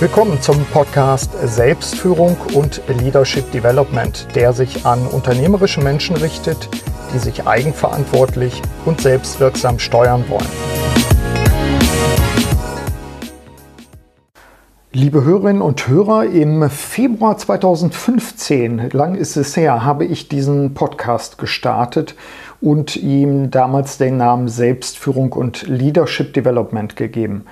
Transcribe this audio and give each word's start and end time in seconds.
Willkommen 0.00 0.40
zum 0.40 0.64
Podcast 0.66 1.32
Selbstführung 1.42 2.36
und 2.54 2.80
Leadership 2.86 3.50
Development, 3.50 4.28
der 4.36 4.52
sich 4.52 4.86
an 4.86 5.04
unternehmerische 5.08 5.80
Menschen 5.80 6.14
richtet, 6.14 6.68
die 7.12 7.18
sich 7.18 7.48
eigenverantwortlich 7.48 8.62
und 8.84 9.00
selbstwirksam 9.00 9.80
steuern 9.80 10.22
wollen. 10.28 10.46
Liebe 14.92 15.24
Hörerinnen 15.24 15.62
und 15.62 15.88
Hörer, 15.88 16.26
im 16.26 16.70
Februar 16.70 17.36
2015, 17.36 18.90
lang 18.92 19.16
ist 19.16 19.36
es 19.36 19.56
her, 19.56 19.84
habe 19.84 20.04
ich 20.04 20.28
diesen 20.28 20.74
Podcast 20.74 21.38
gestartet 21.38 22.14
und 22.60 22.94
ihm 22.94 23.50
damals 23.50 23.98
den 23.98 24.16
Namen 24.16 24.46
Selbstführung 24.46 25.32
und 25.32 25.66
Leadership 25.66 26.34
Development 26.34 26.94
gegeben. 26.94 27.46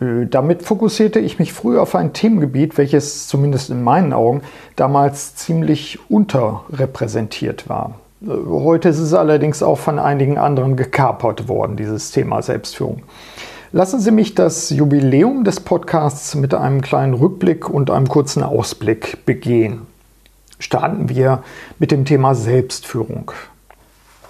Äh, 0.00 0.26
damit 0.26 0.62
fokussierte 0.62 1.20
ich 1.20 1.38
mich 1.38 1.52
früher 1.52 1.82
auf 1.82 1.94
ein 1.94 2.12
Themengebiet, 2.12 2.76
welches 2.78 3.28
zumindest 3.28 3.70
in 3.70 3.82
meinen 3.82 4.12
Augen 4.12 4.42
damals 4.76 5.34
ziemlich 5.36 5.98
unterrepräsentiert 6.08 7.68
war. 7.68 7.98
Äh, 8.22 8.28
heute 8.48 8.88
ist 8.88 8.98
es 8.98 9.14
allerdings 9.14 9.62
auch 9.62 9.78
von 9.78 9.98
einigen 9.98 10.38
anderen 10.38 10.76
gekapert 10.76 11.48
worden, 11.48 11.76
dieses 11.76 12.10
Thema 12.10 12.42
Selbstführung. 12.42 13.02
Lassen 13.72 14.00
Sie 14.00 14.10
mich 14.12 14.34
das 14.34 14.70
Jubiläum 14.70 15.44
des 15.44 15.60
Podcasts 15.60 16.34
mit 16.34 16.54
einem 16.54 16.80
kleinen 16.80 17.14
Rückblick 17.14 17.68
und 17.68 17.90
einem 17.90 18.08
kurzen 18.08 18.42
Ausblick 18.42 19.26
begehen. 19.26 19.82
Starten 20.58 21.08
wir 21.08 21.42
mit 21.78 21.90
dem 21.90 22.04
Thema 22.04 22.34
Selbstführung. 22.34 23.32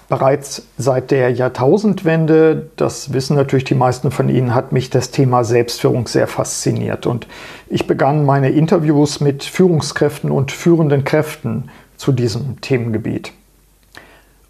Bereits 0.09 0.63
seit 0.77 1.11
der 1.11 1.31
Jahrtausendwende, 1.31 2.69
das 2.77 3.11
wissen 3.11 3.35
natürlich 3.35 3.65
die 3.65 3.75
meisten 3.75 4.09
von 4.09 4.29
Ihnen, 4.29 4.55
hat 4.55 4.71
mich 4.71 4.89
das 4.89 5.11
Thema 5.11 5.43
Selbstführung 5.43 6.07
sehr 6.07 6.27
fasziniert. 6.27 7.05
Und 7.05 7.27
ich 7.67 7.87
begann 7.87 8.25
meine 8.25 8.49
Interviews 8.49 9.19
mit 9.19 9.43
Führungskräften 9.43 10.31
und 10.31 10.53
führenden 10.53 11.03
Kräften 11.03 11.69
zu 11.97 12.13
diesem 12.13 12.61
Themengebiet. 12.61 13.33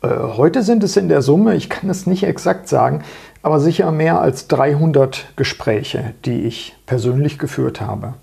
Äh, 0.04 0.10
heute 0.10 0.62
sind 0.62 0.84
es 0.84 0.96
in 0.96 1.10
der 1.10 1.24
Summe, 1.24 1.56
ich 1.56 1.70
kann 1.70 1.90
es 1.90 2.06
nicht 2.06 2.24
exakt 2.24 2.68
sagen, 2.68 3.04
aber 3.42 3.60
sicher 3.60 3.92
mehr 3.92 4.22
als 4.22 4.48
300 4.48 5.34
Gespräche, 5.38 6.14
die 6.26 6.44
ich 6.44 6.76
persönlich 6.86 7.40
geführt 7.40 7.82
habe. 7.82 8.14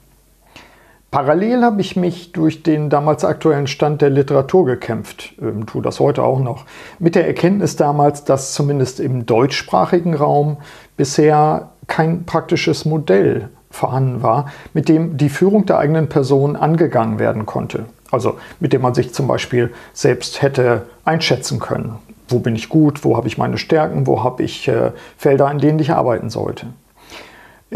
Parallel 1.14 1.62
habe 1.62 1.80
ich 1.80 1.94
mich 1.94 2.32
durch 2.32 2.64
den 2.64 2.90
damals 2.90 3.24
aktuellen 3.24 3.68
Stand 3.68 4.02
der 4.02 4.10
Literatur 4.10 4.66
gekämpft, 4.66 5.34
ähm, 5.40 5.64
tue 5.64 5.80
das 5.80 6.00
heute 6.00 6.24
auch 6.24 6.40
noch, 6.40 6.64
mit 6.98 7.14
der 7.14 7.24
Erkenntnis 7.28 7.76
damals, 7.76 8.24
dass 8.24 8.52
zumindest 8.52 8.98
im 8.98 9.24
deutschsprachigen 9.24 10.14
Raum 10.14 10.56
bisher 10.96 11.70
kein 11.86 12.24
praktisches 12.24 12.84
Modell 12.84 13.48
vorhanden 13.70 14.24
war, 14.24 14.46
mit 14.72 14.88
dem 14.88 15.16
die 15.16 15.28
Führung 15.28 15.66
der 15.66 15.78
eigenen 15.78 16.08
Person 16.08 16.56
angegangen 16.56 17.20
werden 17.20 17.46
konnte. 17.46 17.84
Also 18.10 18.36
mit 18.58 18.72
dem 18.72 18.82
man 18.82 18.94
sich 18.94 19.14
zum 19.14 19.28
Beispiel 19.28 19.72
selbst 19.92 20.42
hätte 20.42 20.86
einschätzen 21.04 21.60
können. 21.60 21.94
Wo 22.26 22.40
bin 22.40 22.56
ich 22.56 22.68
gut, 22.68 23.04
wo 23.04 23.16
habe 23.16 23.28
ich 23.28 23.38
meine 23.38 23.58
Stärken, 23.58 24.08
wo 24.08 24.24
habe 24.24 24.42
ich 24.42 24.66
äh, 24.66 24.90
Felder, 25.16 25.48
in 25.48 25.60
denen 25.60 25.78
ich 25.78 25.92
arbeiten 25.92 26.28
sollte. 26.28 26.66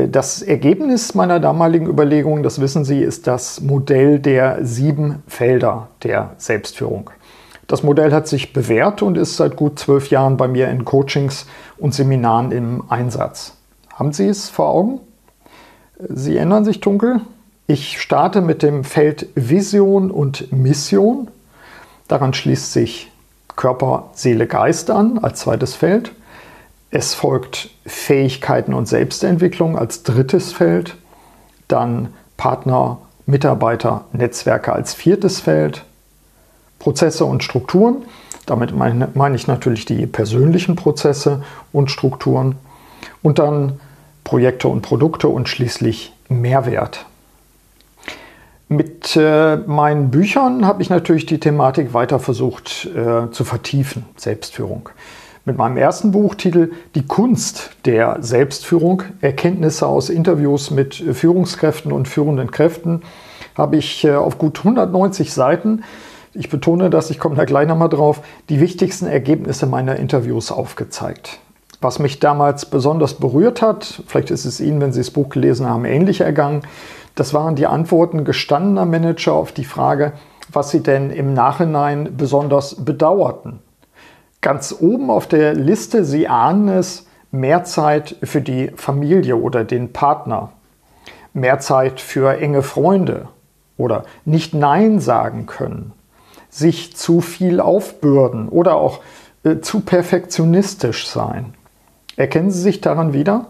Das 0.07 0.43
Ergebnis 0.43 1.17
meiner 1.17 1.41
damaligen 1.41 1.89
Überlegungen, 1.89 2.45
das 2.45 2.61
wissen 2.61 2.85
Sie, 2.85 3.03
ist 3.03 3.27
das 3.27 3.61
Modell 3.61 4.21
der 4.21 4.65
sieben 4.65 5.25
Felder 5.27 5.89
der 6.05 6.35
Selbstführung. 6.37 7.11
Das 7.67 7.83
Modell 7.83 8.13
hat 8.13 8.29
sich 8.29 8.53
bewährt 8.53 9.03
und 9.03 9.19
ist 9.19 9.37
seit 9.37 9.57
gut 9.57 9.81
zwölf 9.81 10.09
Jahren 10.11 10.37
bei 10.37 10.47
mir 10.47 10.69
in 10.69 10.85
Coachings 10.85 11.47
und 11.79 11.95
Seminaren 11.95 12.53
im 12.53 12.85
Einsatz. 12.89 13.57
Haben 13.93 14.13
Sie 14.13 14.29
es 14.29 14.49
vor 14.49 14.69
Augen? 14.69 15.01
Sie 15.99 16.37
ändern 16.37 16.65
sich 16.65 16.79
dunkel. 16.79 17.21
Ich 17.67 18.01
starte 18.01 18.41
mit 18.41 18.63
dem 18.63 18.85
Feld 18.85 19.27
Vision 19.35 20.13
und 20.13 20.53
Mission. 20.53 21.27
Daran 22.07 22.35
schließt 22.35 22.73
sich 22.73 23.11
Körper, 23.57 24.11
Seele, 24.13 24.47
Geist 24.47 24.93
an 24.93 25.19
als 25.19 25.41
zweites 25.41 25.75
Feld. 25.75 26.13
Es 26.91 27.15
folgt 27.15 27.69
Fähigkeiten 27.87 28.73
und 28.73 28.89
Selbstentwicklung 28.89 29.77
als 29.77 30.03
drittes 30.05 30.53
Feld, 30.53 30.97
dann 31.69 32.15
Partner, 32.39 32.99
Mitarbeiter, 33.27 34.07
Netzwerke 34.13 34.73
als 34.73 34.95
viertes 34.95 35.41
Feld, 35.41 35.85
Prozesse 36.79 37.27
und 37.27 37.43
Strukturen. 37.43 38.05
Damit 38.47 38.75
meine 38.75 39.37
ich 39.37 39.47
natürlich 39.47 39.85
die 39.85 40.07
persönlichen 40.07 40.77
Prozesse 40.77 41.43
und 41.73 41.91
Strukturen 41.91 42.57
und 43.23 43.39
dann 43.39 43.81
Projekte 44.25 44.69
und 44.69 44.81
Produkte 44.81 45.29
und 45.29 45.49
schließlich 45.51 46.15
Mehrwert. 46.31 47.05
Mit 48.71 49.17
äh, 49.17 49.57
meinen 49.57 50.11
Büchern 50.11 50.67
habe 50.67 50.83
ich 50.83 50.89
natürlich 50.89 51.27
die 51.27 51.41
Thematik 51.41 51.93
weiter 51.93 52.19
versucht 52.19 52.87
äh, 52.87 53.31
zu 53.31 53.45
vertiefen, 53.45 54.07
Selbstführung 54.17 54.89
mit 55.49 55.57
meinem 55.57 55.79
ersten 55.79 56.13
Buchtitel 56.13 56.73
Die 56.95 57.07
Kunst 57.07 57.71
der 57.87 58.19
Selbstführung, 58.21 59.03
Erkenntnisse 59.23 59.87
aus 59.87 60.11
Interviews 60.11 60.71
mit 60.71 60.95
Führungskräften 60.95 61.91
und 61.91 62.07
führenden 62.07 62.51
Kräften, 62.51 63.01
habe 63.57 63.79
ich 63.79 64.05
äh, 64.05 64.15
auf 64.15 64.37
gut 64.37 64.59
190 64.59 65.33
Seiten, 65.33 65.85
ich 66.35 66.51
betone 66.51 66.91
das, 66.91 67.09
ich 67.09 67.19
komme 67.19 67.35
da 67.35 67.47
gleich 67.47 67.67
nochmal 67.67 67.89
drauf, 67.89 68.21
die 68.51 68.61
wichtigsten 68.61 69.07
Ergebnisse 69.07 69.65
meiner 69.65 69.97
Interviews 69.97 70.53
aufgezeigt. 70.53 71.39
Was 71.81 71.99
mich 71.99 72.21
damals 72.21 72.67
besonders 72.67 73.15
berührt 73.15 73.63
hat, 73.63 74.03
vielleicht 74.07 74.31
ist 74.31 74.45
es 74.45 74.61
Ihnen, 74.61 74.83
wenn 74.83 74.93
Sie 74.93 75.01
das 75.01 75.11
Buch 75.11 75.31
gelesen 75.31 75.67
haben, 75.67 75.87
ähnlich 75.87 76.21
ergangen, 76.21 76.61
das 77.15 77.33
waren 77.33 77.57
die 77.57 77.67
Antworten 77.67 78.25
gestandener 78.25 78.85
Manager 78.85 79.33
auf 79.33 79.53
die 79.53 79.65
Frage, 79.65 80.13
was 80.53 80.71
sie 80.71 80.83
denn 80.83 81.11
im 81.11 81.33
Nachhinein 81.33 82.17
besonders 82.17 82.85
bedauerten 82.85 83.61
Ganz 84.41 84.75
oben 84.79 85.11
auf 85.11 85.27
der 85.27 85.55
Liste, 85.55 86.05
Sie 86.05 86.29
ahnen 86.29 86.69
es, 86.69 87.07
mehr 87.31 87.65
Zeit 87.65 88.17
für 88.23 88.41
die 88.41 88.71
Familie 88.77 89.37
oder 89.37 89.65
den 89.65 89.93
Partner, 89.93 90.53
mehr 91.33 91.59
Zeit 91.59 92.01
für 92.01 92.39
enge 92.39 92.63
Freunde 92.63 93.29
oder 93.77 94.05
nicht 94.25 94.55
Nein 94.55 95.01
sagen 95.01 95.47
können, 95.47 95.93
sich 96.51 96.97
zu 96.97 97.21
viel 97.21 97.61
aufbürden 97.61 98.49
oder 98.49 98.77
auch 98.77 99.01
äh, 99.45 99.59
zu 99.61 99.81
perfektionistisch 99.81 101.07
sein. 101.07 101.55
Erkennen 102.17 102.51
Sie 102.51 102.61
sich 102.61 102.81
daran 102.81 103.13
wieder? 103.13 103.47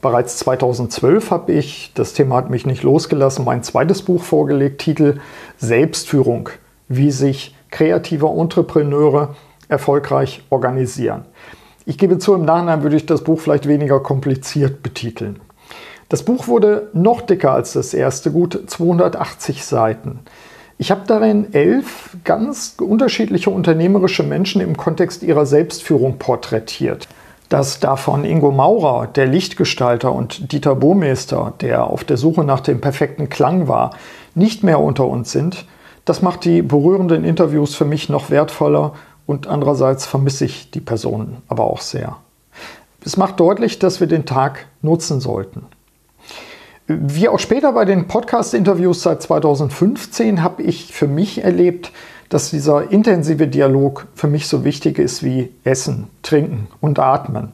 Bereits 0.00 0.38
2012 0.38 1.30
habe 1.30 1.52
ich, 1.52 1.92
das 1.94 2.12
Thema 2.12 2.36
hat 2.36 2.50
mich 2.50 2.66
nicht 2.66 2.82
losgelassen, 2.82 3.44
mein 3.44 3.62
zweites 3.62 4.02
Buch 4.02 4.24
vorgelegt, 4.24 4.80
Titel 4.80 5.20
Selbstführung, 5.58 6.48
wie 6.88 7.12
sich 7.12 7.54
kreative 7.72 8.26
Entrepreneure 8.26 9.34
erfolgreich 9.68 10.44
organisieren. 10.50 11.24
Ich 11.84 11.98
gebe 11.98 12.18
zu, 12.18 12.34
im 12.34 12.44
Nachhinein 12.44 12.84
würde 12.84 12.94
ich 12.94 13.06
das 13.06 13.24
Buch 13.24 13.40
vielleicht 13.40 13.66
weniger 13.66 13.98
kompliziert 13.98 14.84
betiteln. 14.84 15.40
Das 16.08 16.22
Buch 16.22 16.46
wurde 16.46 16.90
noch 16.92 17.22
dicker 17.22 17.52
als 17.52 17.72
das 17.72 17.94
erste, 17.94 18.30
gut 18.30 18.60
280 18.66 19.64
Seiten. 19.64 20.20
Ich 20.78 20.90
habe 20.90 21.02
darin 21.06 21.54
elf 21.54 22.16
ganz 22.24 22.76
unterschiedliche 22.78 23.50
unternehmerische 23.50 24.22
Menschen 24.22 24.60
im 24.60 24.76
Kontext 24.76 25.22
ihrer 25.22 25.46
Selbstführung 25.46 26.18
porträtiert. 26.18 27.08
Dass 27.48 27.80
davon 27.80 28.24
Ingo 28.24 28.50
Maurer, 28.50 29.06
der 29.06 29.26
Lichtgestalter, 29.26 30.12
und 30.12 30.52
Dieter 30.52 30.74
Burmeister, 30.74 31.54
der 31.60 31.84
auf 31.84 32.04
der 32.04 32.16
Suche 32.16 32.44
nach 32.44 32.60
dem 32.60 32.80
perfekten 32.80 33.28
Klang 33.28 33.68
war, 33.68 33.96
nicht 34.34 34.62
mehr 34.62 34.80
unter 34.80 35.06
uns 35.06 35.32
sind, 35.32 35.66
das 36.04 36.22
macht 36.22 36.44
die 36.44 36.62
berührenden 36.62 37.24
Interviews 37.24 37.74
für 37.74 37.84
mich 37.84 38.08
noch 38.08 38.30
wertvoller 38.30 38.94
und 39.26 39.46
andererseits 39.46 40.06
vermisse 40.06 40.44
ich 40.44 40.70
die 40.70 40.80
Personen 40.80 41.38
aber 41.48 41.64
auch 41.64 41.80
sehr. 41.80 42.16
Es 43.04 43.16
macht 43.16 43.40
deutlich, 43.40 43.78
dass 43.78 44.00
wir 44.00 44.06
den 44.06 44.26
Tag 44.26 44.66
nutzen 44.80 45.20
sollten. 45.20 45.66
Wie 46.86 47.28
auch 47.28 47.38
später 47.38 47.72
bei 47.72 47.84
den 47.84 48.08
Podcast-Interviews 48.08 49.02
seit 49.02 49.22
2015 49.22 50.42
habe 50.42 50.62
ich 50.62 50.92
für 50.92 51.06
mich 51.06 51.42
erlebt, 51.42 51.92
dass 52.28 52.50
dieser 52.50 52.90
intensive 52.90 53.46
Dialog 53.46 54.06
für 54.14 54.26
mich 54.26 54.48
so 54.48 54.64
wichtig 54.64 54.98
ist 54.98 55.22
wie 55.22 55.50
Essen, 55.64 56.08
Trinken 56.22 56.68
und 56.80 56.98
Atmen. 56.98 57.52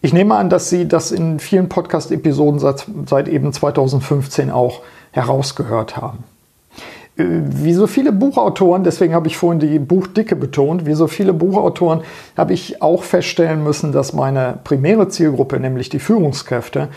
Ich 0.00 0.12
nehme 0.12 0.34
an, 0.34 0.50
dass 0.50 0.68
Sie 0.68 0.88
das 0.88 1.12
in 1.12 1.38
vielen 1.38 1.68
Podcast-Episoden 1.68 2.58
seit, 2.58 2.86
seit 3.06 3.28
eben 3.28 3.52
2015 3.52 4.50
auch 4.50 4.80
herausgehört 5.12 5.96
haben. 5.96 6.24
Äh, 7.16 7.24
wie 7.24 7.74
so 7.74 7.86
viele 7.86 8.12
Buchautoren, 8.12 8.84
deswegen 8.84 9.14
habe 9.14 9.28
ich 9.28 9.36
vorhin 9.36 9.60
die 9.60 9.78
Buchdicke 9.78 10.36
betont, 10.36 10.86
wie 10.86 10.94
so 10.94 11.06
viele 11.06 11.32
Buchautoren 11.32 12.02
habe 12.36 12.52
ich 12.52 12.80
auch 12.80 13.02
feststellen 13.02 13.62
müssen, 13.62 13.92
dass 13.92 14.12
meine 14.12 14.58
primäre 14.64 15.08
Zielgruppe, 15.08 15.60
nämlich 15.60 15.88
die 15.88 15.98
Führungskräfte, 15.98 16.88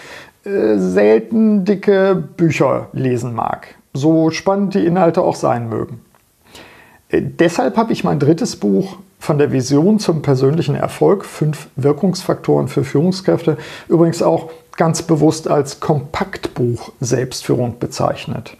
äh, 0.45 0.77
selten 0.77 1.65
dicke 1.65 2.15
Bücher 2.15 2.87
lesen 2.93 3.33
mag. 3.33 3.75
So 3.93 4.29
spannend 4.29 4.73
die 4.73 4.85
Inhalte 4.85 5.21
auch 5.21 5.35
sein 5.35 5.69
mögen. 5.69 6.01
Äh, 7.09 7.21
deshalb 7.21 7.77
habe 7.77 7.93
ich 7.93 8.03
mein 8.03 8.19
drittes 8.19 8.55
Buch 8.55 8.97
von 9.19 9.37
der 9.37 9.51
Vision 9.51 9.99
zum 9.99 10.21
persönlichen 10.21 10.75
Erfolg, 10.75 11.25
fünf 11.25 11.67
Wirkungsfaktoren 11.75 12.67
für 12.67 12.83
Führungskräfte, 12.83 13.57
übrigens 13.87 14.21
auch 14.21 14.51
ganz 14.77 15.01
bewusst 15.01 15.47
als 15.47 15.79
Kompaktbuch 15.79 16.91
Selbstführung 16.99 17.79
bezeichnet. 17.79 18.55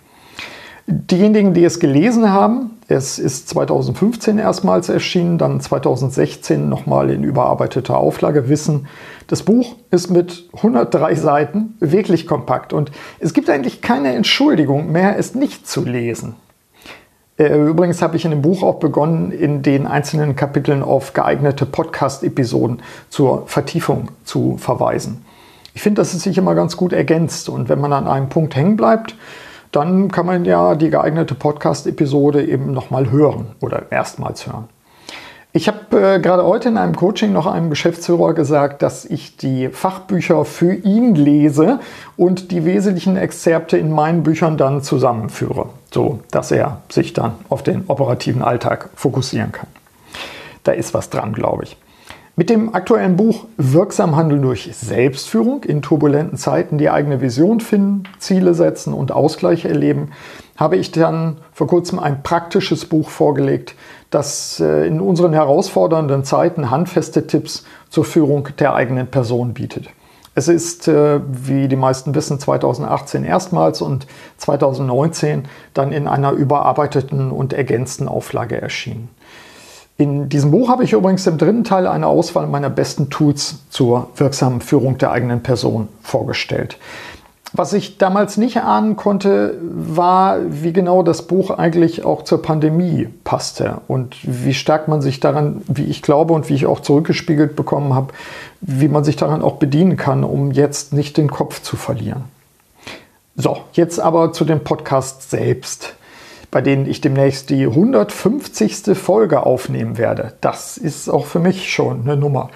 Diejenigen, 0.88 1.56
die 1.56 1.64
es 1.64 1.80
gelesen 1.80 2.32
haben, 2.32 2.78
es 2.88 3.18
ist 3.18 3.50
2015 3.50 4.38
erstmals 4.38 4.88
erschienen, 4.88 5.40
dann 5.40 5.60
2016 5.60 6.70
nochmal 6.70 7.10
in 7.10 7.24
überarbeiteter 7.24 7.98
Auflage, 7.98 8.50
wissen, 8.50 8.88
das 9.26 9.42
Buch 9.42 9.76
ist 9.90 10.12
mit 10.12 10.48
103 10.54 11.16
Seiten 11.16 11.76
wirklich 11.80 12.28
kompakt 12.28 12.72
und 12.72 12.92
es 13.20 13.34
gibt 13.34 13.50
eigentlich 13.50 13.82
keine 13.82 14.14
Entschuldigung 14.14 14.92
mehr, 14.92 15.18
es 15.18 15.34
nicht 15.34 15.68
zu 15.68 15.84
lesen. 15.84 16.36
Äh, 17.38 17.58
übrigens 17.58 18.04
habe 18.04 18.16
ich 18.16 18.24
in 18.24 18.32
dem 18.32 18.44
Buch 18.44 18.62
auch 18.62 18.76
begonnen, 18.76 19.32
in 19.32 19.64
den 19.64 19.88
einzelnen 19.88 20.36
Kapiteln 20.36 20.84
auf 20.84 21.14
geeignete 21.14 21.66
Podcast-Episoden 21.66 22.84
zur 23.10 23.48
Vertiefung 23.48 24.12
zu 24.24 24.58
verweisen. 24.58 25.26
Ich 25.74 25.82
finde, 25.82 26.02
dass 26.02 26.14
es 26.14 26.22
sich 26.22 26.38
immer 26.38 26.54
ganz 26.54 26.78
gut 26.78 26.94
ergänzt 26.94 27.50
und 27.50 27.70
wenn 27.70 27.82
man 27.82 27.92
an 27.92 28.08
einem 28.08 28.30
Punkt 28.30 28.56
hängen 28.56 28.78
bleibt, 28.78 29.16
dann 29.76 30.12
kann 30.12 30.26
man 30.26 30.46
ja 30.46 30.76
die 30.76 30.90
geeignete 30.90 31.36
Podcast-Episode 31.36 32.46
eben 32.46 32.72
nochmal 32.72 33.12
hören 33.12 33.48
oder 33.60 33.92
erstmals 33.92 34.48
hören. 34.48 34.70
Ich 35.52 35.70
habe 35.70 36.16
äh, 36.16 36.20
gerade 36.20 36.44
heute 36.44 36.68
in 36.68 36.78
einem 36.78 36.96
Coaching 36.96 37.32
noch 37.32 37.46
einem 37.46 37.70
Geschäftsführer 37.70 38.34
gesagt, 38.34 38.82
dass 38.82 39.06
ich 39.06 39.38
die 39.38 39.70
Fachbücher 39.70 40.44
für 40.44 40.74
ihn 40.74 41.16
lese 41.16 41.80
und 42.18 42.52
die 42.52 42.66
wesentlichen 42.66 43.16
Exzerpte 43.16 43.78
in 43.78 43.90
meinen 43.90 44.24
Büchern 44.24 44.58
dann 44.58 44.82
zusammenführe, 44.82 45.70
so 45.94 46.20
dass 46.32 46.52
er 46.52 46.82
sich 46.90 47.14
dann 47.14 47.36
auf 47.48 47.64
den 47.64 47.86
operativen 47.88 48.42
Alltag 48.42 48.90
fokussieren 48.96 49.54
kann. 49.54 49.68
Da 50.64 50.74
ist 50.74 50.94
was 50.94 51.10
dran, 51.10 51.32
glaube 51.32 51.64
ich. 51.64 51.78
Mit 52.38 52.50
dem 52.50 52.76
aktuellen 52.76 53.16
Buch 53.16 53.46
Wirksam 53.56 54.18
handeln 54.18 54.42
durch 54.42 54.70
Selbstführung 54.74 55.64
in 55.64 55.82
turbulenten 55.82 56.38
Zeiten 56.38 56.78
die 56.78 56.90
eigene 56.90 57.22
Vision 57.22 57.62
finden, 57.62 58.04
Ziele 58.20 58.54
setzen 58.54 58.94
und 58.94 59.14
Ausgleich 59.14 59.64
erleben, 59.64 60.12
habe 60.58 60.76
ich 60.76 60.92
dann 60.92 61.38
vor 61.54 61.68
kurzem 61.68 61.98
ein 61.98 62.24
praktisches 62.24 62.88
Buch 62.88 63.08
vorgelegt, 63.08 63.76
das 64.10 64.60
äh, 64.60 64.86
in 64.86 65.00
unseren 65.00 65.32
herausfordernden 65.32 66.26
Zeiten 66.26 66.72
handfeste 66.72 67.26
Tipps 67.26 67.66
zur 67.90 68.04
Führung 68.04 68.50
der 68.60 68.76
eigenen 68.76 69.08
Person 69.08 69.54
bietet. 69.54 69.90
Es 70.34 70.50
ist, 70.50 70.90
äh, 70.90 71.22
wie 71.26 71.70
die 71.70 71.78
meisten 71.78 72.16
wissen, 72.16 72.38
2018 72.38 73.24
erstmals 73.24 73.82
und 73.82 74.08
2019 74.40 75.46
dann 75.74 75.94
in 75.94 76.10
einer 76.10 76.34
überarbeiteten 76.34 77.32
und 77.32 77.54
ergänzten 77.54 78.10
Auflage 78.10 78.62
erschienen. 78.62 79.08
In 79.98 80.28
diesem 80.28 80.52
Buch 80.52 80.68
habe 80.68 80.84
ich 80.84 80.92
übrigens 80.92 81.26
im 81.26 81.38
dritten 81.38 81.64
Teil 81.64 81.88
eine 81.88 82.08
Auswahl 82.08 82.48
meiner 82.48 82.70
besten 82.70 83.10
Tools 83.10 83.60
zur 83.70 84.10
wirksamen 84.18 84.60
Führung 84.60 84.98
der 84.98 85.12
eigenen 85.12 85.42
Person 85.42 85.88
vorgestellt. 86.02 86.78
Was 87.54 87.72
ich 87.72 87.98
damals 87.98 88.36
nicht 88.36 88.58
ahnen 88.58 88.98
konnte, 88.98 89.58
war, 89.62 90.40
wie 90.50 90.74
genau 90.74 91.04
das 91.04 91.22
Buch 91.22 91.52
eigentlich 91.52 92.04
auch 92.04 92.24
zur 92.24 92.42
Pandemie 92.42 93.08
passte 93.24 93.78
und 93.88 94.18
wie 94.24 94.54
stark 94.54 94.90
man 94.90 95.02
sich 95.02 95.22
daran, 95.22 95.62
wie 95.68 95.86
ich 95.86 96.02
glaube 96.02 96.34
und 96.34 96.50
wie 96.50 96.56
ich 96.56 96.66
auch 96.66 96.82
zurückgespiegelt 96.82 97.56
bekommen 97.56 97.94
habe, 97.94 98.14
wie 98.60 98.90
man 98.90 99.06
sich 99.06 99.16
daran 99.16 99.42
auch 99.42 99.56
bedienen 99.56 99.96
kann, 99.96 100.26
um 100.26 100.52
jetzt 100.52 100.92
nicht 100.92 101.16
den 101.16 101.32
Kopf 101.32 101.62
zu 101.62 101.78
verlieren. 101.78 102.26
So, 103.38 103.60
jetzt 103.72 104.02
aber 104.02 104.34
zu 104.34 104.44
dem 104.44 104.62
Podcast 104.62 105.30
selbst 105.30 105.96
bei 106.56 106.62
denen 106.62 106.86
ich 106.86 107.02
demnächst 107.02 107.50
die 107.50 107.66
150. 107.66 108.98
Folge 108.98 109.46
aufnehmen 109.46 109.98
werde. 109.98 110.36
Das 110.40 110.78
ist 110.78 111.10
auch 111.10 111.26
für 111.26 111.40
mich 111.40 111.70
schon 111.70 112.04
eine 112.04 112.16
Nummer. 112.16 112.50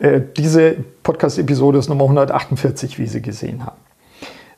Äh, 0.00 0.22
diese 0.36 0.74
Podcast-Episode 1.04 1.78
ist 1.78 1.88
Nummer 1.88 2.02
148, 2.02 2.98
wie 2.98 3.06
Sie 3.06 3.22
gesehen 3.22 3.64
haben. 3.64 3.76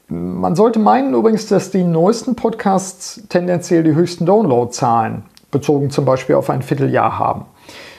Man 0.09 0.57
sollte 0.57 0.79
meinen 0.79 1.13
übrigens, 1.13 1.47
dass 1.47 1.71
die 1.71 1.85
neuesten 1.85 2.37
Podcasts 2.37 3.21
tendenziell 3.29 3.83
die 3.83 3.95
höchsten 3.95 4.25
Downloadzahlen, 4.25 5.25
bezogen 5.51 5.91
zum 5.91 6.07
Beispiel 6.07 6.37
auf 6.37 6.49
ein 6.49 6.63
Vierteljahr, 6.63 7.19
haben. 7.19 7.45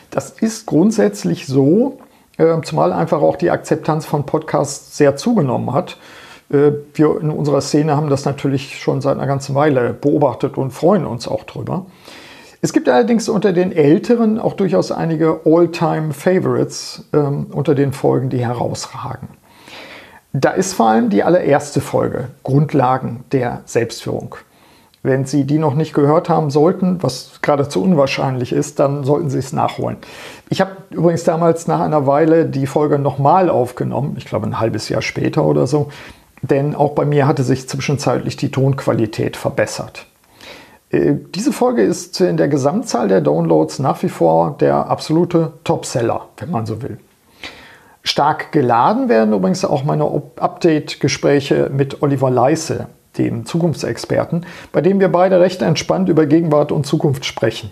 Das 0.09 0.31
ist 0.31 0.65
grundsätzlich 0.65 1.45
so, 1.45 1.99
äh, 2.39 2.59
zumal 2.63 2.91
einfach 2.91 3.21
auch 3.21 3.35
die 3.35 3.51
Akzeptanz 3.51 4.07
von 4.07 4.25
Podcasts 4.25 4.97
sehr 4.97 5.15
zugenommen 5.15 5.73
hat. 5.73 5.97
Äh, 6.49 6.71
wir 6.93 7.19
in 7.21 7.29
unserer 7.29 7.61
Szene 7.61 7.95
haben 7.95 8.09
das 8.09 8.25
natürlich 8.25 8.79
schon 8.79 9.01
seit 9.01 9.17
einer 9.17 9.27
ganzen 9.27 9.55
Weile 9.55 9.93
beobachtet 9.93 10.57
und 10.57 10.71
freuen 10.71 11.05
uns 11.05 11.27
auch 11.27 11.43
drüber. 11.43 11.85
Es 12.61 12.73
gibt 12.73 12.89
allerdings 12.89 13.29
unter 13.29 13.53
den 13.53 13.71
Älteren 13.71 14.39
auch 14.39 14.53
durchaus 14.53 14.91
einige 14.91 15.41
All-Time-Favorites 15.45 17.05
ähm, 17.13 17.47
unter 17.51 17.75
den 17.75 17.93
Folgen, 17.93 18.29
die 18.29 18.39
herausragen. 18.39 19.29
Da 20.33 20.51
ist 20.51 20.73
vor 20.73 20.89
allem 20.89 21.09
die 21.09 21.23
allererste 21.23 21.81
Folge, 21.81 22.29
Grundlagen 22.43 23.23
der 23.31 23.61
Selbstführung. 23.65 24.35
Wenn 25.03 25.25
Sie 25.25 25.45
die 25.45 25.59
noch 25.59 25.75
nicht 25.75 25.93
gehört 25.93 26.27
haben 26.27 26.49
sollten, 26.49 27.01
was 27.01 27.39
geradezu 27.41 27.81
unwahrscheinlich 27.81 28.51
ist, 28.51 28.79
dann 28.79 29.03
sollten 29.03 29.29
Sie 29.29 29.39
es 29.39 29.53
nachholen. 29.53 29.97
Ich 30.49 30.59
habe 30.59 30.71
übrigens 30.89 31.23
damals 31.23 31.67
nach 31.67 31.79
einer 31.79 32.07
Weile 32.07 32.45
die 32.45 32.67
Folge 32.67 32.99
nochmal 32.99 33.49
aufgenommen, 33.49 34.15
ich 34.17 34.25
glaube 34.25 34.47
ein 34.47 34.59
halbes 34.59 34.89
Jahr 34.89 35.01
später 35.01 35.45
oder 35.45 35.67
so, 35.67 35.89
denn 36.41 36.75
auch 36.75 36.91
bei 36.91 37.05
mir 37.05 37.27
hatte 37.27 37.43
sich 37.43 37.67
zwischenzeitlich 37.67 38.35
die 38.37 38.51
Tonqualität 38.51 39.37
verbessert. 39.37 40.05
Äh, 40.89 41.15
diese 41.35 41.51
Folge 41.51 41.81
ist 41.81 42.19
in 42.21 42.37
der 42.37 42.47
Gesamtzahl 42.47 43.07
der 43.07 43.21
Downloads 43.21 43.79
nach 43.79 44.01
wie 44.03 44.09
vor 44.09 44.57
der 44.59 44.87
absolute 44.87 45.53
Topseller, 45.63 46.29
wenn 46.37 46.51
man 46.51 46.65
so 46.65 46.81
will. 46.81 46.99
Stark 48.03 48.53
geladen 48.53 49.09
werden 49.09 49.33
übrigens 49.33 49.65
auch 49.65 49.83
meine 49.83 50.05
Update-Gespräche 50.37 51.69
mit 51.73 52.01
Oliver 52.01 52.31
Leisse, 52.31 52.87
dem 53.17 53.45
Zukunftsexperten, 53.45 54.45
bei 54.71 54.79
dem 54.79 54.99
wir 54.99 55.09
beide 55.09 55.41
recht 55.41 55.61
entspannt 55.61 56.07
über 56.07 56.25
Gegenwart 56.25 56.71
und 56.71 56.85
Zukunft 56.85 57.25
sprechen. 57.25 57.71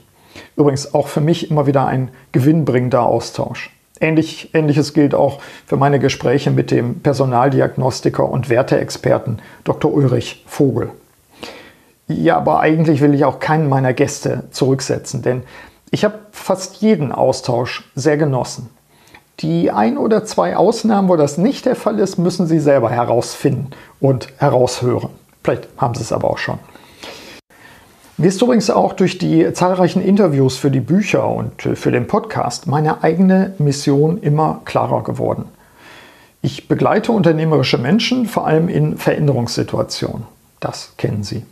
Übrigens 0.58 0.94
auch 0.94 1.08
für 1.08 1.22
mich 1.22 1.50
immer 1.50 1.68
wieder 1.68 1.86
ein 1.86 2.10
gewinnbringender 2.34 3.04
Austausch. 3.04 3.75
Ähnlich, 4.00 4.54
Ähnliches 4.54 4.94
gilt 4.94 5.16
auch 5.16 5.40
für 5.66 5.78
meine 5.78 6.00
Gespräche 6.00 6.52
mit 6.52 6.70
dem 6.72 7.00
Personaldiagnostiker 7.00 8.28
und 8.28 8.50
Werteexperten 8.50 9.42
Dr. 9.64 9.94
Ulrich 9.94 10.44
Vogel. 10.48 10.92
Ja, 12.08 12.38
aber 12.38 12.60
eigentlich 12.60 13.02
will 13.02 13.14
ich 13.14 13.26
auch 13.26 13.40
keinen 13.40 13.70
meiner 13.70 13.94
Gäste 13.94 14.44
zurücksetzen, 14.52 15.22
denn 15.22 15.44
ich 15.92 16.04
habe 16.04 16.20
fast 16.32 16.78
jeden 16.78 17.12
Austausch 17.12 17.90
sehr 17.96 18.18
genossen. 18.18 18.70
Die 19.40 19.72
ein 19.72 19.98
oder 19.98 20.24
zwei 20.26 20.56
Ausnahmen, 20.56 21.10
wo 21.10 21.16
das 21.16 21.38
nicht 21.38 21.66
der 21.66 21.76
Fall 21.76 22.00
ist, 22.00 22.18
müssen 22.18 22.48
Sie 22.48 22.60
selber 22.60 22.90
herausfinden 22.90 23.72
und 24.00 24.28
heraushören. 24.38 25.10
Vielleicht 25.44 25.68
haben 25.78 25.96
Sie 25.96 26.02
es 26.02 26.12
aber 26.12 26.30
auch 26.30 26.38
schon. 26.38 26.60
Mir 28.18 28.28
ist 28.28 28.42
übrigens 28.42 28.70
auch 28.70 28.94
durch 28.94 29.18
die 29.18 29.52
zahlreichen 29.52 30.02
Interviews 30.02 30.56
für 30.56 30.72
die 30.72 30.80
Bücher 30.80 31.28
und 31.28 31.66
äh, 31.66 31.76
für 31.76 31.92
den 31.92 32.08
Podcast 32.08 32.66
meine 32.66 33.04
eigene 33.04 33.54
Mission 33.58 34.22
immer 34.22 34.62
klarer 34.64 35.04
geworden. 35.04 35.50
Ich 36.42 36.70
begleite 36.70 37.12
unternehmerische 37.12 37.78
Menschen, 37.78 38.26
vor 38.26 38.48
allem 38.48 38.70
in 38.70 38.98
Veränderungssituationen. 38.98 40.24
Das 40.62 40.94
kennen 40.98 41.24
Sie. 41.24 41.44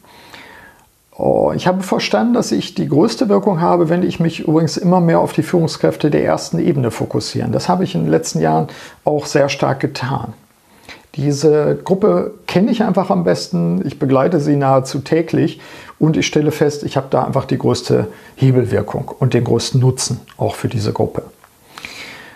Oh, 1.17 1.51
ich 1.53 1.67
habe 1.67 1.84
verstanden, 1.84 2.34
dass 2.34 2.53
ich 2.53 2.75
die 2.75 2.88
größte 2.88 3.27
Wirkung 3.27 3.60
habe, 3.60 3.89
wenn 3.89 4.01
ich 4.01 4.22
mich 4.22 4.48
übrigens 4.48 4.77
immer 4.77 5.01
mehr 5.01 5.20
auf 5.20 5.34
die 5.34 5.43
Führungskräfte 5.43 6.10
der 6.10 6.24
ersten 6.24 6.60
Ebene 6.60 6.91
fokussiere. 6.91 7.50
Das 7.50 7.67
habe 7.67 7.84
ich 7.84 7.93
in 7.93 8.03
den 8.03 8.12
letzten 8.12 8.39
Jahren 8.39 8.67
auch 9.03 9.25
sehr 9.25 9.50
stark 9.50 9.82
getan. 9.82 10.34
Diese 11.15 11.75
Gruppe 11.84 12.34
kenne 12.48 12.72
ich 12.72 12.84
einfach 12.84 13.12
am 13.12 13.24
besten. 13.24 13.86
Ich 13.86 14.00
begleite 14.00 14.39
sie 14.39 14.55
nahezu 14.55 15.00
täglich 15.00 15.62
und 16.00 16.17
ich 16.17 16.25
stelle 16.25 16.51
fest, 16.51 16.84
ich 16.84 16.98
habe 16.98 17.08
da 17.12 17.24
einfach 17.24 17.46
die 17.46 17.60
größte 17.60 18.08
Hebelwirkung 18.36 19.12
und 19.20 19.36
den 19.36 19.43
größten 19.43 19.79
Nutzen 19.79 20.22
auch 20.38 20.55
für 20.55 20.70
diese 20.70 20.91
Gruppe. 20.91 21.24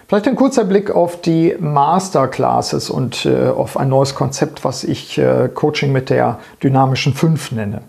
Vielleicht 0.07 0.27
ein 0.27 0.36
kurzer 0.36 0.63
Blick 0.63 0.91
auf 0.91 1.19
die 1.19 1.55
Masterclasses 1.60 2.89
und 2.89 3.25
äh, 3.25 3.50
auf 3.50 3.77
ein 3.77 3.89
neues 3.89 4.15
Konzept, 4.15 4.63
was 4.63 4.86
ich 4.86 5.17
äh, 5.17 5.50
Coaching 5.53 5.91
mit 5.91 6.10
der 6.10 6.39
dynamischen 6.63 7.13
5 7.13 7.51
nenne. 7.51 7.81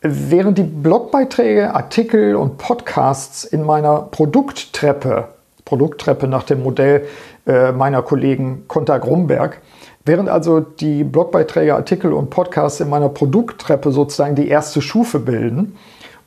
Während 0.00 0.58
die 0.58 0.62
Blogbeiträge, 0.62 1.74
Artikel 1.74 2.34
und 2.34 2.56
Podcasts 2.56 3.44
in 3.44 3.62
meiner 3.62 4.00
Produkttreppe, 4.00 5.28
Produkttreppe 5.72 6.28
nach 6.28 6.42
dem 6.42 6.62
Modell 6.62 7.06
äh, 7.46 7.72
meiner 7.72 8.02
Kollegen 8.02 8.64
Konta 8.68 8.98
Grumberg, 8.98 9.62
Während 10.04 10.28
also 10.28 10.60
die 10.60 11.04
Blogbeiträge, 11.04 11.74
Artikel 11.76 12.12
und 12.12 12.28
Podcasts 12.28 12.80
in 12.80 12.90
meiner 12.90 13.08
Produkttreppe 13.08 13.92
sozusagen 13.92 14.34
die 14.34 14.48
erste 14.48 14.82
Stufe 14.82 15.20
bilden 15.20 15.76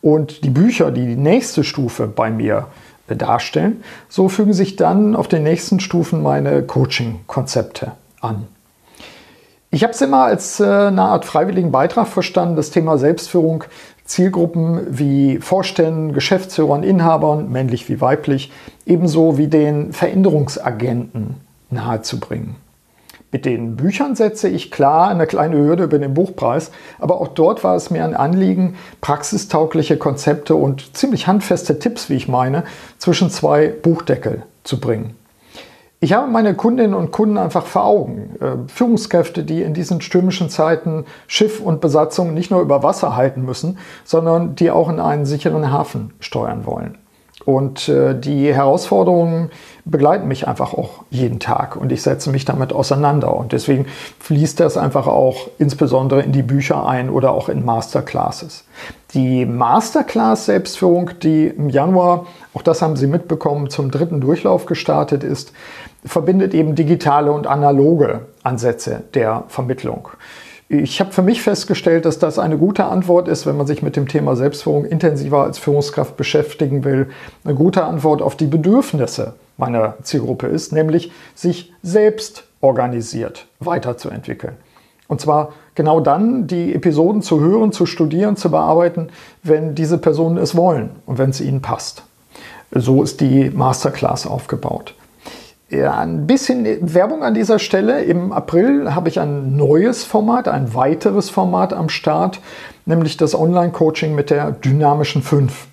und 0.02 0.46
die 0.46 0.50
Bücher 0.50 0.92
die 0.92 1.16
nächste 1.16 1.64
Stufe 1.66 2.08
bei 2.08 2.32
mir 2.32 2.68
darstellen, 3.08 3.84
so 4.08 4.30
fügen 4.30 4.54
sich 4.54 4.78
dann 4.78 5.16
auf 5.16 5.28
den 5.28 5.44
nächsten 5.44 5.80
Stufen 5.80 6.24
meine 6.24 6.64
Coaching-Konzepte 6.64 7.92
an. 8.22 8.48
Ich 9.72 9.84
habe 9.84 9.92
es 9.92 10.02
immer 10.02 10.24
als 10.24 10.62
äh, 10.62 10.64
eine 10.64 11.02
Art 11.02 11.26
freiwilligen 11.26 11.72
Beitrag 11.72 12.08
verstanden, 12.08 12.56
das 12.56 12.72
Thema 12.72 12.98
Selbstführung 12.98 13.66
Zielgruppen 14.06 14.98
wie 14.98 15.40
Vorständen, 15.40 16.14
Geschäftsführern, 16.14 16.84
Inhabern, 16.84 17.52
männlich 17.52 17.90
wie 17.90 18.00
weiblich, 18.02 18.52
ebenso 18.86 19.38
wie 19.38 19.48
den 19.48 19.94
Veränderungsagenten 19.94 21.36
nahezubringen. 21.72 22.56
Mit 23.32 23.46
den 23.46 23.76
Büchern 23.76 24.16
setze 24.16 24.48
ich 24.48 24.72
klar 24.72 25.10
eine 25.10 25.28
kleine 25.28 25.58
Hürde 25.58 25.84
über 25.84 26.00
den 26.00 26.14
Buchpreis, 26.14 26.72
aber 27.00 27.20
auch 27.20 27.28
dort 27.28 27.64
war 27.66 27.76
es 27.76 27.90
mir 27.90 28.06
ein 28.06 28.16
Anliegen, 28.16 28.76
praxistaugliche 29.02 29.98
Konzepte 29.98 30.56
und 30.56 30.96
ziemlich 30.96 31.28
handfeste 31.28 31.80
Tipps, 31.80 32.10
wie 32.10 32.16
ich 32.16 32.30
meine, 32.30 32.64
zwischen 32.98 33.30
zwei 33.30 33.68
Buchdeckel 33.68 34.44
zu 34.64 34.80
bringen. 34.80 35.16
Ich 36.02 36.14
habe 36.14 36.30
meine 36.30 36.56
Kundinnen 36.56 36.94
und 36.94 37.12
Kunden 37.12 37.38
einfach 37.38 37.66
vor 37.66 37.86
Augen. 37.86 38.36
Äh, 38.40 38.70
Führungskräfte, 38.70 39.44
die 39.44 39.62
in 39.62 39.74
diesen 39.74 40.02
stürmischen 40.02 40.50
Zeiten 40.50 41.06
Schiff 41.26 41.62
und 41.62 41.82
Besatzung 41.82 42.34
nicht 42.34 42.52
nur 42.52 42.62
über 42.62 42.84
Wasser 42.84 43.16
halten 43.16 43.44
müssen, 43.44 43.78
sondern 44.04 44.56
die 44.56 44.72
auch 44.72 44.90
in 44.90 45.00
einen 45.00 45.26
sicheren 45.26 45.72
Hafen 45.72 46.14
steuern 46.20 46.66
wollen. 46.66 46.98
Und 47.46 47.90
äh, 47.90 48.20
die 48.20 48.52
Herausforderungen 48.54 49.52
begleiten 49.86 50.28
mich 50.28 50.48
einfach 50.48 50.74
auch 50.74 51.04
jeden 51.12 51.40
Tag 51.40 51.76
und 51.76 51.92
ich 51.92 52.02
setze 52.02 52.32
mich 52.32 52.44
damit 52.44 52.74
auseinander. 52.74 53.36
Und 53.36 53.52
deswegen 53.52 53.86
fließt 54.20 54.60
das 54.60 54.78
einfach 54.78 55.06
auch 55.06 55.48
insbesondere 55.60 56.24
in 56.24 56.32
die 56.32 56.42
Bücher 56.42 56.88
ein 56.88 57.10
oder 57.10 57.32
auch 57.32 57.48
in 57.48 57.64
Masterclasses. 57.64 58.66
Die 59.14 59.46
Masterclass 59.46 60.46
Selbstführung, 60.46 61.12
die 61.22 61.48
im 61.48 61.70
Januar, 61.70 62.26
auch 62.56 62.64
das 62.64 62.82
haben 62.82 62.96
Sie 62.96 63.08
mitbekommen, 63.08 63.70
zum 63.70 63.92
dritten 63.92 64.22
Durchlauf 64.22 64.66
gestartet 64.66 65.24
ist, 65.24 65.54
verbindet 66.04 66.56
eben 66.56 66.74
digitale 66.74 67.32
und 67.32 67.46
analoge 67.46 68.22
Ansätze 68.42 69.04
der 69.14 69.44
Vermittlung. 69.50 70.10
Ich 70.68 71.00
habe 71.00 71.12
für 71.12 71.22
mich 71.22 71.44
festgestellt, 71.44 72.06
dass 72.06 72.18
das 72.18 72.40
eine 72.40 72.58
gute 72.58 72.86
Antwort 72.86 73.28
ist, 73.28 73.46
wenn 73.46 73.56
man 73.56 73.68
sich 73.68 73.84
mit 73.84 73.96
dem 73.96 74.08
Thema 74.08 74.36
Selbstführung 74.36 74.86
intensiver 74.86 75.44
als 75.44 75.60
Führungskraft 75.60 76.18
beschäftigen 76.18 76.84
will. 76.84 77.10
Eine 77.44 77.54
gute 77.54 77.84
Antwort 77.84 78.24
auf 78.24 78.36
die 78.36 78.48
Bedürfnisse 78.48 79.36
meiner 79.58 79.96
Zielgruppe 80.02 80.48
ist, 80.48 80.74
nämlich 80.74 81.12
sich 81.36 81.72
selbst 81.84 82.46
organisiert 82.62 83.46
weiterzuentwickeln. 83.60 84.56
Und 85.08 85.22
zwar 85.22 85.54
genau 85.76 86.00
dann, 86.00 86.48
die 86.48 86.74
Episoden 86.74 87.22
zu 87.22 87.40
hören, 87.40 87.72
zu 87.72 87.86
studieren, 87.86 88.36
zu 88.36 88.50
bearbeiten, 88.50 89.10
wenn 89.44 89.76
diese 89.76 90.00
Personen 90.00 90.38
es 90.38 90.56
wollen 90.56 90.90
und 91.06 91.20
wenn 91.20 91.30
es 91.30 91.42
ihnen 91.42 91.62
passt. 91.62 92.04
So 92.72 93.04
ist 93.04 93.22
die 93.22 93.52
Masterclass 93.52 94.26
aufgebaut. 94.26 94.96
Ja, 95.70 95.98
ein 95.98 96.28
bisschen 96.28 96.94
Werbung 96.94 97.24
an 97.24 97.34
dieser 97.34 97.58
Stelle. 97.58 98.04
Im 98.04 98.32
April 98.32 98.94
habe 98.94 99.10
ich 99.10 99.20
ein 99.20 99.56
neues 99.56 100.04
Format, 100.04 100.48
ein 100.48 100.76
weiteres 100.76 101.32
Format 101.32 101.74
am 101.74 101.90
Start, 101.90 102.40
nämlich 102.86 103.18
das 103.18 103.34
Online-Coaching 103.34 104.14
mit 104.14 104.30
der 104.30 104.52
dynamischen 104.52 105.24
5. 105.24 105.68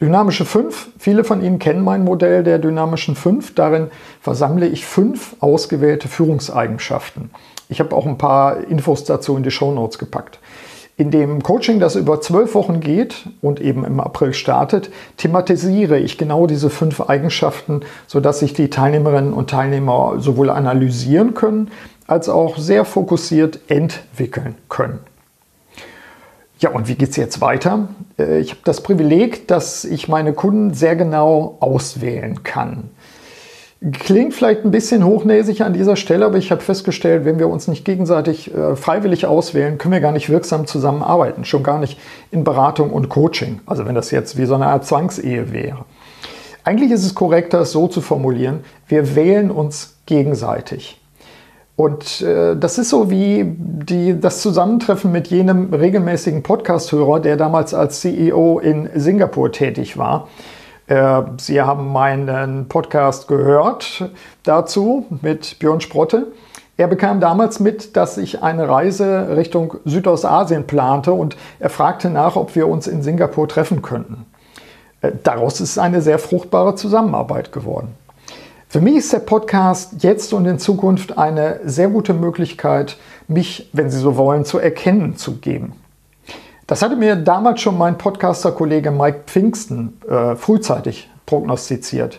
Dynamische 0.00 0.46
5, 0.46 0.88
viele 0.98 1.24
von 1.24 1.44
Ihnen 1.44 1.58
kennen 1.58 1.84
mein 1.84 2.02
Modell 2.02 2.42
der 2.42 2.58
dynamischen 2.58 3.14
5. 3.14 3.54
Darin 3.54 3.88
versammle 4.20 4.66
ich 4.66 4.84
fünf 4.84 5.36
ausgewählte 5.40 6.08
Führungseigenschaften. 6.08 7.30
Ich 7.68 7.80
habe 7.80 7.94
auch 7.94 8.06
ein 8.06 8.18
paar 8.18 8.64
Infos 8.64 9.04
dazu 9.04 9.36
in 9.36 9.44
die 9.44 9.52
Show 9.52 9.72
Notes 9.72 9.98
gepackt. 9.98 10.40
In 11.02 11.10
dem 11.10 11.42
Coaching, 11.42 11.80
das 11.80 11.96
über 11.96 12.20
zwölf 12.20 12.54
Wochen 12.54 12.78
geht 12.78 13.24
und 13.40 13.60
eben 13.60 13.84
im 13.84 13.98
April 13.98 14.32
startet, 14.32 14.88
thematisiere 15.16 15.98
ich 15.98 16.16
genau 16.16 16.46
diese 16.46 16.70
fünf 16.70 17.00
Eigenschaften, 17.00 17.80
sodass 18.06 18.38
sich 18.38 18.54
die 18.54 18.70
Teilnehmerinnen 18.70 19.32
und 19.32 19.50
Teilnehmer 19.50 20.20
sowohl 20.20 20.48
analysieren 20.48 21.34
können, 21.34 21.72
als 22.06 22.28
auch 22.28 22.56
sehr 22.56 22.84
fokussiert 22.84 23.58
entwickeln 23.66 24.54
können. 24.68 25.00
Ja, 26.60 26.70
und 26.70 26.86
wie 26.86 26.94
geht 26.94 27.10
es 27.10 27.16
jetzt 27.16 27.40
weiter? 27.40 27.88
Äh, 28.16 28.38
ich 28.38 28.50
habe 28.50 28.60
das 28.62 28.80
Privileg, 28.84 29.48
dass 29.48 29.84
ich 29.84 30.06
meine 30.06 30.34
Kunden 30.34 30.72
sehr 30.72 30.94
genau 30.94 31.56
auswählen 31.58 32.44
kann. 32.44 32.90
Klingt 33.90 34.32
vielleicht 34.32 34.64
ein 34.64 34.70
bisschen 34.70 35.04
hochnäsig 35.04 35.62
an 35.62 35.72
dieser 35.72 35.96
Stelle, 35.96 36.26
aber 36.26 36.38
ich 36.38 36.52
habe 36.52 36.60
festgestellt, 36.60 37.24
wenn 37.24 37.40
wir 37.40 37.48
uns 37.48 37.66
nicht 37.66 37.84
gegenseitig 37.84 38.54
äh, 38.54 38.76
freiwillig 38.76 39.26
auswählen, 39.26 39.76
können 39.76 39.92
wir 39.92 40.00
gar 40.00 40.12
nicht 40.12 40.30
wirksam 40.30 40.68
zusammenarbeiten, 40.68 41.44
schon 41.44 41.64
gar 41.64 41.78
nicht 41.78 41.98
in 42.30 42.44
Beratung 42.44 42.90
und 42.90 43.08
Coaching. 43.08 43.60
Also 43.66 43.84
wenn 43.84 43.96
das 43.96 44.12
jetzt 44.12 44.38
wie 44.38 44.44
so 44.44 44.54
eine 44.54 44.68
Art 44.68 44.86
Zwangsehe 44.86 45.52
wäre. 45.52 45.84
Eigentlich 46.62 46.92
ist 46.92 47.04
es 47.04 47.16
korrekter, 47.16 47.62
es 47.62 47.72
so 47.72 47.88
zu 47.88 48.00
formulieren, 48.00 48.60
wir 48.86 49.16
wählen 49.16 49.50
uns 49.50 49.96
gegenseitig. 50.06 51.00
Und 51.74 52.20
äh, 52.20 52.54
das 52.54 52.78
ist 52.78 52.90
so 52.90 53.10
wie 53.10 53.44
die, 53.46 54.20
das 54.20 54.42
Zusammentreffen 54.42 55.10
mit 55.10 55.26
jenem 55.26 55.74
regelmäßigen 55.74 56.44
Podcast-Hörer, 56.44 57.18
der 57.18 57.36
damals 57.36 57.74
als 57.74 58.00
CEO 58.00 58.60
in 58.60 58.90
Singapur 58.94 59.50
tätig 59.50 59.96
war 59.96 60.28
Sie 60.88 61.62
haben 61.62 61.92
meinen 61.92 62.68
Podcast 62.68 63.28
gehört 63.28 64.10
dazu 64.42 65.06
mit 65.22 65.58
Björn 65.58 65.80
Sprotte. 65.80 66.26
Er 66.76 66.88
bekam 66.88 67.20
damals 67.20 67.60
mit, 67.60 67.96
dass 67.96 68.16
ich 68.16 68.42
eine 68.42 68.68
Reise 68.68 69.36
Richtung 69.36 69.76
Südostasien 69.84 70.66
plante 70.66 71.12
und 71.12 71.36
er 71.60 71.70
fragte 71.70 72.10
nach, 72.10 72.34
ob 72.34 72.56
wir 72.56 72.66
uns 72.66 72.86
in 72.86 73.02
Singapur 73.02 73.46
treffen 73.46 73.82
könnten. 73.82 74.26
Äh, 75.02 75.12
daraus 75.22 75.60
ist 75.60 75.78
eine 75.78 76.00
sehr 76.00 76.18
fruchtbare 76.18 76.74
Zusammenarbeit 76.74 77.52
geworden. 77.52 77.94
Für 78.68 78.80
mich 78.80 78.96
ist 78.96 79.12
der 79.12 79.18
Podcast 79.18 80.02
jetzt 80.02 80.32
und 80.32 80.46
in 80.46 80.58
Zukunft 80.58 81.18
eine 81.18 81.60
sehr 81.64 81.88
gute 81.88 82.14
Möglichkeit, 82.14 82.96
mich, 83.28 83.68
wenn 83.74 83.90
Sie 83.90 83.98
so 83.98 84.16
wollen, 84.16 84.46
zu 84.46 84.58
erkennen 84.58 85.16
zu 85.16 85.36
geben. 85.36 85.74
Das 86.72 86.80
hatte 86.80 86.96
mir 86.96 87.16
damals 87.16 87.60
schon 87.60 87.76
mein 87.76 87.98
Podcaster-Kollege 87.98 88.92
Mike 88.92 89.24
Pfingsten 89.26 90.00
äh, 90.08 90.36
frühzeitig 90.36 91.10
prognostiziert. 91.26 92.18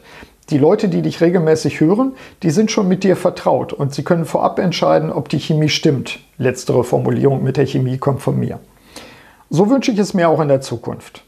Die 0.51 0.59
Leute, 0.59 0.89
die 0.89 1.01
dich 1.01 1.21
regelmäßig 1.21 1.79
hören, 1.79 2.11
die 2.43 2.51
sind 2.51 2.69
schon 2.69 2.87
mit 2.87 3.03
dir 3.03 3.15
vertraut 3.15 3.73
und 3.73 3.95
sie 3.95 4.03
können 4.03 4.25
vorab 4.25 4.59
entscheiden, 4.59 5.11
ob 5.11 5.27
die 5.27 5.39
Chemie 5.39 5.69
stimmt. 5.69 6.19
Letztere 6.37 6.83
Formulierung 6.83 7.43
mit 7.43 7.57
der 7.57 7.65
Chemie 7.65 7.97
kommt 7.97 8.21
von 8.21 8.39
mir. 8.39 8.59
So 9.49 9.71
wünsche 9.71 9.89
ich 9.89 9.97
es 9.97 10.13
mir 10.13 10.29
auch 10.29 10.39
in 10.39 10.49
der 10.49 10.61
Zukunft. 10.61 11.23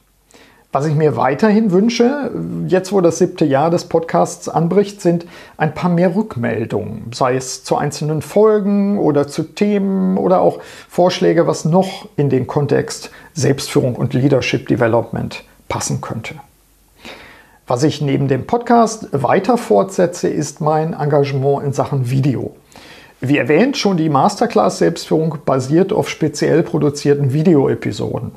Was 0.75 0.87
ich 0.87 0.95
mir 0.95 1.15
weiterhin 1.15 1.71
wünsche, 1.71 2.31
jetzt 2.67 2.91
wo 2.91 2.99
das 2.99 3.19
siebte 3.19 3.45
Jahr 3.45 3.69
des 3.69 3.85
Podcasts 3.85 4.49
anbricht, 4.49 4.99
sind 4.99 5.25
ein 5.55 5.73
paar 5.73 5.89
mehr 5.89 6.17
Rückmeldungen, 6.17 7.11
sei 7.13 7.37
es 7.37 7.63
zu 7.63 7.77
einzelnen 7.77 8.21
Folgen 8.21 8.99
oder 8.99 9.25
zu 9.25 9.43
Themen 9.43 10.17
oder 10.17 10.41
auch 10.41 10.59
Vorschläge, 10.89 11.47
was 11.47 11.63
noch 11.63 12.09
in 12.17 12.29
den 12.29 12.45
Kontext 12.45 13.09
Selbstführung 13.33 13.95
und 13.95 14.13
Leadership 14.13 14.67
Development 14.67 15.45
passen 15.69 16.01
könnte. 16.01 16.35
Was 17.67 17.83
ich 17.83 18.01
neben 18.01 18.27
dem 18.27 18.45
Podcast 18.45 19.07
weiter 19.13 19.57
fortsetze, 19.57 20.27
ist 20.27 20.59
mein 20.59 20.91
Engagement 20.91 21.63
in 21.63 21.71
Sachen 21.71 22.09
Video. 22.09 22.53
Wie 23.21 23.37
erwähnt, 23.37 23.77
schon 23.77 23.95
die 23.95 24.09
Masterclass 24.09 24.79
Selbstführung 24.79 25.37
basiert 25.45 25.93
auf 25.93 26.09
speziell 26.09 26.63
produzierten 26.63 27.31
Videoepisoden 27.31 28.33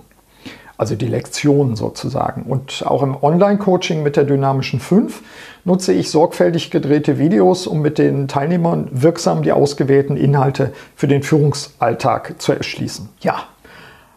also 0.79 0.95
die 0.95 1.09
Lektionen 1.09 1.77
sozusagen. 1.77 2.45
Und 2.45 2.85
auch 2.87 3.03
im 3.03 3.17
Online-Coaching 3.21 4.03
mit 4.03 4.17
der 4.17 4.25
dynamischen 4.25 4.81
5 4.81 5.23
nutze 5.65 5.93
ich 5.93 6.11
sorgfältig 6.11 6.71
gedrehte 6.71 7.19
Videos, 7.19 7.67
um 7.67 7.83
mit 7.83 7.99
den 7.99 8.29
Teilnehmern 8.29 8.89
wirksam 8.93 9.43
die 9.43 9.53
ausgewählten 9.53 10.17
Inhalte 10.17 10.73
für 10.95 11.09
den 11.09 11.23
Führungsalltag 11.23 12.41
zu 12.41 12.53
erschließen. 12.53 13.09
Ja, 13.21 13.43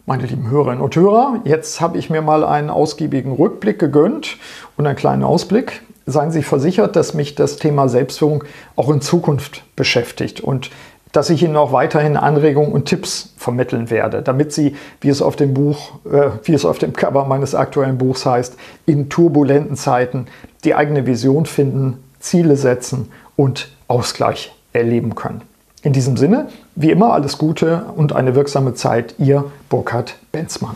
meine 0.06 0.26
lieben 0.26 0.50
Hörerinnen 0.50 0.82
und 0.82 0.96
Hörer, 0.96 1.42
jetzt 1.46 1.82
habe 1.82 1.98
ich 1.98 2.10
mir 2.10 2.22
mal 2.22 2.44
einen 2.44 2.70
ausgiebigen 2.70 3.34
Rückblick 3.34 3.80
gegönnt 3.80 4.38
und 4.78 4.86
einen 4.86 4.96
kleinen 4.96 5.24
Ausblick. 5.24 5.82
Seien 6.06 6.32
Sie 6.32 6.44
versichert, 6.44 6.96
dass 6.96 7.14
mich 7.14 7.36
das 7.36 7.58
Thema 7.58 7.88
Selbstführung 7.88 8.44
auch 8.76 8.90
in 8.90 9.02
Zukunft 9.02 9.64
beschäftigt 9.76 10.42
und 10.42 10.70
dass 11.12 11.30
ich 11.30 11.44
Ihnen 11.44 11.56
auch 11.56 11.72
weiterhin 11.72 12.18
Anregungen 12.18 12.72
und 12.72 12.86
Tipps 12.86 13.34
vermitteln 13.38 13.90
werde, 13.90 14.22
damit 14.22 14.54
Sie, 14.54 14.76
wie 15.02 15.10
es 15.10 15.22
auf 15.22 15.36
dem 15.36 15.54
Buch, 15.54 15.94
äh, 16.06 16.30
wie 16.44 16.54
es 16.54 16.66
auf 16.66 16.78
dem 16.78 16.94
Cover 16.94 17.26
meines 17.26 17.56
aktuellen 17.56 17.98
Buchs 17.98 18.26
heißt, 18.26 18.56
in 18.86 19.10
turbulenten 19.10 19.76
Zeiten 19.76 20.28
die 20.64 20.76
eigene 20.76 21.06
Vision 21.06 21.46
finden, 21.46 22.04
Ziele 22.20 22.56
setzen 22.56 23.12
und 23.36 23.70
Ausgleich 23.88 24.54
erleben 24.74 25.16
können. 25.16 25.42
In 25.84 25.94
diesem 25.94 26.16
Sinne, 26.16 26.48
wie 26.76 26.92
immer 26.92 27.14
alles 27.14 27.38
Gute 27.38 27.86
und 27.96 28.14
eine 28.14 28.36
wirksame 28.36 28.76
Zeit, 28.76 29.16
Ihr 29.18 29.46
Burkhard 29.70 30.16
Benzmann. 30.32 30.76